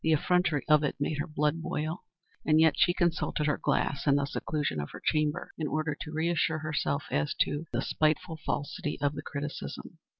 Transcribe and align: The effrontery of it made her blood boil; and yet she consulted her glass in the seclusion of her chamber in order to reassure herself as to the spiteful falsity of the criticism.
The 0.03 0.13
effrontery 0.13 0.63
of 0.67 0.83
it 0.83 0.95
made 0.99 1.19
her 1.19 1.27
blood 1.27 1.61
boil; 1.61 2.03
and 2.43 2.59
yet 2.59 2.73
she 2.75 2.91
consulted 2.91 3.45
her 3.45 3.59
glass 3.59 4.07
in 4.07 4.15
the 4.15 4.25
seclusion 4.25 4.79
of 4.79 4.89
her 4.89 4.99
chamber 5.05 5.51
in 5.59 5.67
order 5.67 5.95
to 6.01 6.11
reassure 6.11 6.57
herself 6.57 7.03
as 7.11 7.35
to 7.41 7.67
the 7.71 7.83
spiteful 7.83 8.39
falsity 8.43 8.99
of 8.99 9.13
the 9.13 9.21
criticism. 9.21 9.99